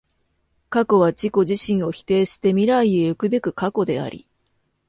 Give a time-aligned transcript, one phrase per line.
[0.71, 4.27] 過去は自己自身を否定して未来へ行くべく過去であり、